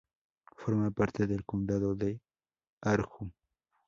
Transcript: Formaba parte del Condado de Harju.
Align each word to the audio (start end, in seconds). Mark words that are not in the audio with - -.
Formaba 0.57 0.89
parte 0.89 1.27
del 1.27 1.45
Condado 1.45 1.93
de 1.93 2.19
Harju. 2.81 3.31